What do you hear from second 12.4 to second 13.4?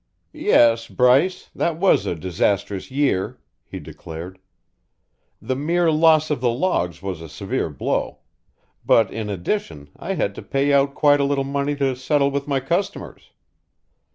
my customers.